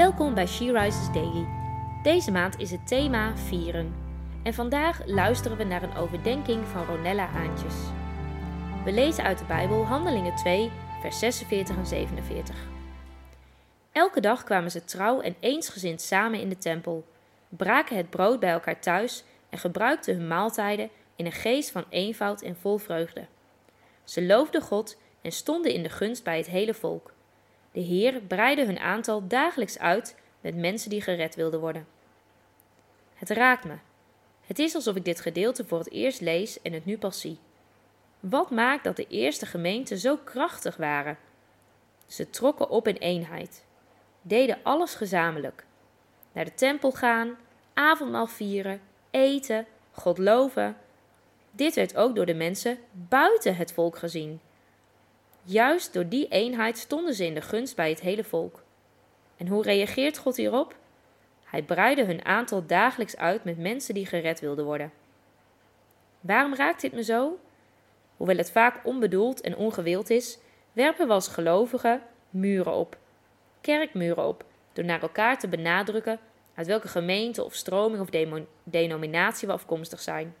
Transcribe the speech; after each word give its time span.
Welkom 0.00 0.34
bij 0.34 0.46
She 0.46 0.72
Rises 0.72 1.12
Daily. 1.12 1.46
Deze 2.02 2.30
maand 2.30 2.58
is 2.58 2.70
het 2.70 2.86
thema 2.86 3.36
vieren. 3.36 3.94
En 4.42 4.54
vandaag 4.54 5.06
luisteren 5.06 5.56
we 5.56 5.64
naar 5.64 5.82
een 5.82 5.96
overdenking 5.96 6.66
van 6.66 6.84
Ronella 6.84 7.28
Aantjes. 7.28 7.74
We 8.84 8.92
lezen 8.92 9.24
uit 9.24 9.38
de 9.38 9.44
Bijbel 9.44 9.84
Handelingen 9.84 10.34
2, 10.36 10.70
vers 11.00 11.18
46 11.18 11.76
en 11.76 11.86
47. 11.86 12.56
Elke 13.92 14.20
dag 14.20 14.44
kwamen 14.44 14.70
ze 14.70 14.84
trouw 14.84 15.20
en 15.20 15.36
eensgezind 15.40 16.00
samen 16.00 16.40
in 16.40 16.48
de 16.48 16.58
tempel, 16.58 17.04
braken 17.48 17.96
het 17.96 18.10
brood 18.10 18.40
bij 18.40 18.50
elkaar 18.50 18.80
thuis 18.80 19.24
en 19.50 19.58
gebruikten 19.58 20.16
hun 20.16 20.28
maaltijden 20.28 20.90
in 21.16 21.26
een 21.26 21.32
geest 21.32 21.70
van 21.70 21.84
eenvoud 21.88 22.42
en 22.42 22.56
vol 22.56 22.76
vreugde. 22.76 23.26
Ze 24.04 24.26
loofden 24.26 24.62
God 24.62 24.96
en 25.22 25.32
stonden 25.32 25.72
in 25.72 25.82
de 25.82 25.90
gunst 25.90 26.24
bij 26.24 26.36
het 26.36 26.46
hele 26.46 26.74
volk. 26.74 27.12
De 27.72 27.80
Heer 27.80 28.20
breidde 28.20 28.64
hun 28.64 28.78
aantal 28.78 29.26
dagelijks 29.26 29.78
uit 29.78 30.16
met 30.40 30.56
mensen 30.56 30.90
die 30.90 31.02
gered 31.02 31.34
wilden 31.34 31.60
worden. 31.60 31.86
Het 33.14 33.30
raakt 33.30 33.64
me. 33.64 33.74
Het 34.46 34.58
is 34.58 34.74
alsof 34.74 34.96
ik 34.96 35.04
dit 35.04 35.20
gedeelte 35.20 35.64
voor 35.64 35.78
het 35.78 35.90
eerst 35.90 36.20
lees 36.20 36.62
en 36.62 36.72
het 36.72 36.84
nu 36.84 36.98
pas 36.98 37.20
zie. 37.20 37.38
Wat 38.20 38.50
maakt 38.50 38.84
dat 38.84 38.96
de 38.96 39.06
eerste 39.06 39.46
gemeenten 39.46 39.98
zo 39.98 40.16
krachtig 40.16 40.76
waren? 40.76 41.18
Ze 42.06 42.30
trokken 42.30 42.68
op 42.68 42.88
in 42.88 42.96
eenheid, 42.96 43.64
deden 44.22 44.58
alles 44.62 44.94
gezamenlijk. 44.94 45.64
Naar 46.32 46.44
de 46.44 46.54
tempel 46.54 46.92
gaan, 46.92 47.36
avondmaal 47.74 48.26
vieren, 48.26 48.80
eten, 49.10 49.66
God 49.90 50.18
loven. 50.18 50.76
Dit 51.50 51.74
werd 51.74 51.96
ook 51.96 52.14
door 52.14 52.26
de 52.26 52.34
mensen 52.34 52.78
buiten 52.92 53.56
het 53.56 53.72
volk 53.72 53.98
gezien. 53.98 54.40
Juist 55.42 55.92
door 55.92 56.08
die 56.08 56.28
eenheid 56.28 56.78
stonden 56.78 57.14
ze 57.14 57.26
in 57.26 57.34
de 57.34 57.40
gunst 57.40 57.76
bij 57.76 57.90
het 57.90 58.00
hele 58.00 58.24
volk. 58.24 58.62
En 59.36 59.46
hoe 59.46 59.62
reageert 59.62 60.18
God 60.18 60.36
hierop? 60.36 60.74
Hij 61.44 61.62
breidde 61.62 62.04
hun 62.04 62.24
aantal 62.24 62.66
dagelijks 62.66 63.16
uit 63.16 63.44
met 63.44 63.58
mensen 63.58 63.94
die 63.94 64.06
gered 64.06 64.40
wilden 64.40 64.64
worden. 64.64 64.92
Waarom 66.20 66.54
raakt 66.54 66.80
dit 66.80 66.92
me 66.92 67.04
zo? 67.04 67.38
Hoewel 68.16 68.36
het 68.36 68.50
vaak 68.50 68.86
onbedoeld 68.86 69.40
en 69.40 69.56
ongewild 69.56 70.10
is, 70.10 70.38
werpen 70.72 71.06
we 71.06 71.12
als 71.12 71.28
gelovigen 71.28 72.02
muren 72.30 72.72
op. 72.72 72.98
Kerkmuren 73.60 74.26
op, 74.26 74.44
door 74.72 74.84
naar 74.84 75.02
elkaar 75.02 75.38
te 75.38 75.48
benadrukken 75.48 76.18
uit 76.54 76.66
welke 76.66 76.88
gemeente 76.88 77.44
of 77.44 77.54
stroming 77.54 78.00
of 78.00 78.36
denominatie 78.64 79.48
we 79.48 79.54
afkomstig 79.54 80.00
zijn. 80.00 80.34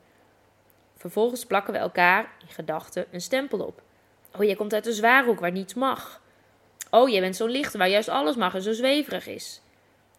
Vervolgens 0.96 1.46
plakken 1.46 1.72
we 1.72 1.78
elkaar 1.78 2.32
in 2.40 2.54
gedachten 2.54 3.06
een 3.10 3.20
stempel 3.20 3.58
op. 3.58 3.82
Oh, 4.36 4.44
jij 4.44 4.54
komt 4.54 4.74
uit 4.74 4.86
een 4.86 4.92
zwaarhoek 4.92 5.40
waar 5.40 5.52
niets 5.52 5.74
mag. 5.74 6.20
Oh, 6.90 7.08
jij 7.08 7.20
bent 7.20 7.36
zo'n 7.36 7.50
lichte 7.50 7.78
waar 7.78 7.88
juist 7.88 8.08
alles 8.08 8.36
mag 8.36 8.54
en 8.54 8.62
zo 8.62 8.72
zweverig 8.72 9.26
is. 9.26 9.60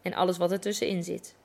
En 0.02 0.14
alles 0.14 0.38
wat 0.38 0.52
er 0.52 0.59
tussenin 0.59 1.03
zit. 1.03 1.36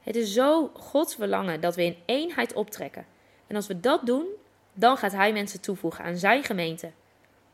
Het 0.00 0.16
is 0.16 0.32
zo 0.32 0.70
Gods 0.74 1.14
verlangen 1.14 1.60
dat 1.60 1.76
we 1.76 1.84
in 1.84 1.96
eenheid 2.06 2.54
optrekken. 2.54 3.06
En 3.46 3.56
als 3.56 3.66
we 3.66 3.80
dat 3.80 4.06
doen, 4.06 4.26
dan 4.72 4.96
gaat 4.96 5.12
Hij 5.12 5.32
mensen 5.32 5.60
toevoegen 5.60 6.04
aan 6.04 6.16
Zijn 6.16 6.44
gemeente. 6.44 6.90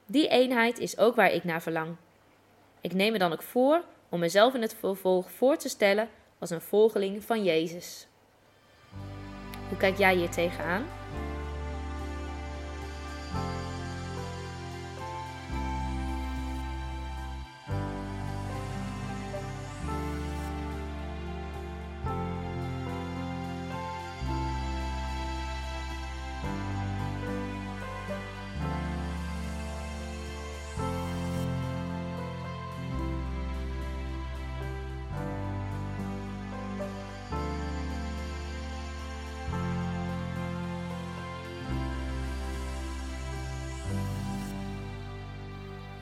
Die 0.06 0.28
eenheid 0.28 0.78
is 0.78 0.98
ook 0.98 1.16
waar 1.16 1.32
ik 1.32 1.44
naar 1.44 1.62
verlang. 1.62 1.96
Ik 2.80 2.94
neem 2.94 3.12
me 3.12 3.18
dan 3.18 3.32
ook 3.32 3.42
voor 3.42 3.84
om 4.08 4.20
mezelf 4.20 4.54
in 4.54 4.62
het 4.62 4.74
vervolg 4.74 5.30
voor 5.30 5.56
te 5.56 5.68
stellen 5.68 6.08
als 6.38 6.50
een 6.50 6.60
volgeling 6.60 7.24
van 7.24 7.44
Jezus. 7.44 8.06
Hoe 9.68 9.78
kijk 9.78 9.98
jij 9.98 10.14
hier 10.14 10.30
tegenaan? 10.30 10.86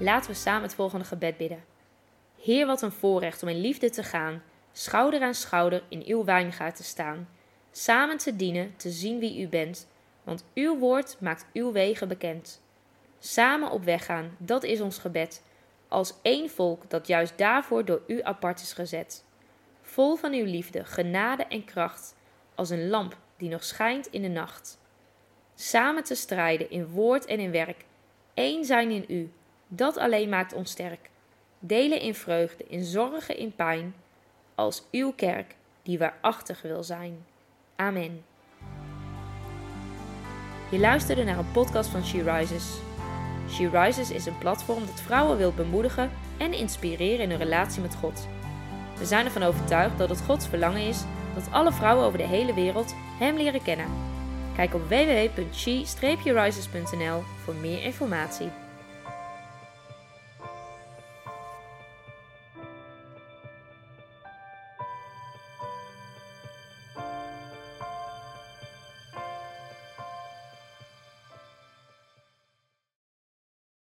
Laten 0.02 0.30
we 0.30 0.36
samen 0.36 0.62
het 0.62 0.74
volgende 0.74 1.04
gebed 1.04 1.36
bidden. 1.36 1.64
Heer, 2.42 2.66
wat 2.66 2.82
een 2.82 2.92
voorrecht 2.92 3.42
om 3.42 3.48
in 3.48 3.60
liefde 3.60 3.90
te 3.90 4.02
gaan, 4.02 4.42
schouder 4.72 5.22
aan 5.22 5.34
schouder 5.34 5.82
in 5.88 6.02
uw 6.06 6.24
wijngaard 6.24 6.76
te 6.76 6.84
staan, 6.84 7.28
samen 7.70 8.16
te 8.16 8.36
dienen, 8.36 8.76
te 8.76 8.90
zien 8.90 9.18
wie 9.18 9.40
u 9.40 9.48
bent, 9.48 9.88
want 10.22 10.44
uw 10.54 10.78
woord 10.78 11.16
maakt 11.20 11.46
uw 11.52 11.72
wegen 11.72 12.08
bekend. 12.08 12.62
Samen 13.18 13.70
op 13.70 13.84
weg 13.84 14.04
gaan, 14.04 14.36
dat 14.38 14.62
is 14.62 14.80
ons 14.80 14.98
gebed, 14.98 15.42
als 15.88 16.14
één 16.22 16.50
volk 16.50 16.90
dat 16.90 17.06
juist 17.06 17.38
daarvoor 17.38 17.84
door 17.84 18.02
u 18.06 18.22
apart 18.22 18.60
is 18.60 18.72
gezet. 18.72 19.24
Vol 19.82 20.16
van 20.16 20.32
uw 20.32 20.44
liefde, 20.44 20.84
genade 20.84 21.44
en 21.44 21.64
kracht, 21.64 22.14
als 22.54 22.70
een 22.70 22.88
lamp 22.88 23.16
die 23.36 23.48
nog 23.48 23.64
schijnt 23.64 24.06
in 24.06 24.22
de 24.22 24.28
nacht. 24.28 24.78
Samen 25.54 26.04
te 26.04 26.14
strijden 26.14 26.70
in 26.70 26.86
woord 26.86 27.24
en 27.24 27.38
in 27.38 27.50
werk, 27.50 27.84
één 28.34 28.64
zijn 28.64 28.90
in 28.90 29.04
u 29.08 29.30
dat 29.72 29.96
alleen 29.96 30.28
maakt 30.28 30.52
ons 30.52 30.70
sterk. 30.70 31.10
Delen 31.58 32.00
in 32.00 32.14
vreugde, 32.14 32.64
in 32.68 32.84
zorgen, 32.84 33.38
in 33.38 33.54
pijn, 33.54 33.94
als 34.54 34.82
uw 34.90 35.12
kerk 35.12 35.54
die 35.82 35.98
waarachtig 35.98 36.62
wil 36.62 36.82
zijn. 36.82 37.24
Amen. 37.76 38.24
Je 40.70 40.78
luisterde 40.78 41.24
naar 41.24 41.38
een 41.38 41.52
podcast 41.52 41.90
van 41.90 42.04
She 42.04 42.22
Rises. 42.22 42.78
She 43.48 43.68
Rises 43.68 44.10
is 44.10 44.26
een 44.26 44.38
platform 44.38 44.86
dat 44.86 45.00
vrouwen 45.00 45.36
wil 45.36 45.52
bemoedigen 45.52 46.10
en 46.38 46.52
inspireren 46.52 47.20
in 47.20 47.30
hun 47.30 47.38
relatie 47.38 47.82
met 47.82 47.94
God. 47.94 48.28
We 48.98 49.04
zijn 49.04 49.24
ervan 49.24 49.42
overtuigd 49.42 49.98
dat 49.98 50.08
het 50.08 50.20
Gods 50.20 50.48
verlangen 50.48 50.82
is 50.82 51.02
dat 51.34 51.48
alle 51.50 51.72
vrouwen 51.72 52.06
over 52.06 52.18
de 52.18 52.26
hele 52.26 52.54
wereld 52.54 52.94
Hem 53.18 53.36
leren 53.36 53.62
kennen. 53.62 53.86
Kijk 54.56 54.74
op 54.74 54.88
www.she-rises.nl 54.88 57.22
voor 57.44 57.54
meer 57.54 57.82
informatie. 57.82 58.59